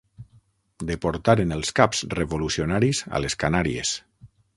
Deportaren 0.91 1.53
els 1.57 1.69
caps 1.79 2.01
revolucionaris 2.21 3.03
a 3.19 3.21
les 3.25 3.37
Canàries. 3.45 3.93